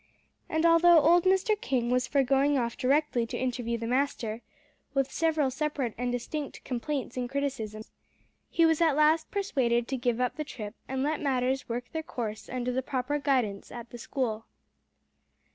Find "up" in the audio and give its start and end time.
10.19-10.37